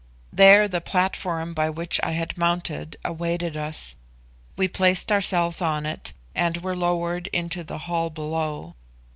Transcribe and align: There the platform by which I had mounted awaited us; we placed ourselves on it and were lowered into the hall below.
There 0.33 0.67
the 0.67 0.81
platform 0.81 1.53
by 1.53 1.69
which 1.69 1.99
I 2.01 2.13
had 2.13 2.35
mounted 2.35 2.97
awaited 3.05 3.55
us; 3.55 3.95
we 4.57 4.67
placed 4.67 5.11
ourselves 5.11 5.61
on 5.61 5.85
it 5.85 6.13
and 6.33 6.57
were 6.63 6.75
lowered 6.75 7.27
into 7.27 7.63
the 7.63 7.77
hall 7.85 8.09
below. 8.09 8.73